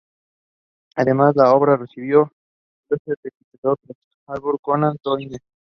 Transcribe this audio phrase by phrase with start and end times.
[0.95, 2.31] Además, la obra recibió
[2.89, 5.37] elogios de, entre otros, Arthur Conan Doyle.